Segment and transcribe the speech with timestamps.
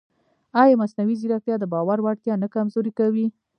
[0.61, 3.27] ایا مصنوعي ځیرکتیا د باور وړتیا نه کمزورې کوي؟